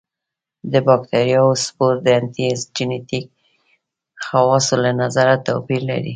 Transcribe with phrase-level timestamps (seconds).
[0.71, 3.05] د باکتریاوو سپور د انټي جېنیک
[4.25, 6.09] خواصو له نظره توپیر لري.